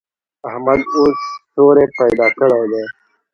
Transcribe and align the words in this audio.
احمد 0.49 0.81
اوس 0.95 1.19
سوری 1.53 1.85
پیدا 1.99 2.27
کړی 2.39 2.63
دی. 2.71 2.83